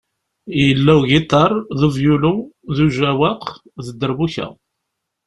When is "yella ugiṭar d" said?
0.61-1.81